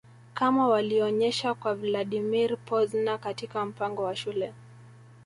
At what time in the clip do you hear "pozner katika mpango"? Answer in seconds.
2.65-4.03